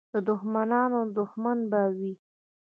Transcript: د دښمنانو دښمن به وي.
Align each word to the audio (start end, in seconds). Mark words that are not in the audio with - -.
د 0.11 0.15
دښمنانو 0.29 0.99
دښمن 1.17 1.57
به 1.71 1.81
وي. 1.97 2.13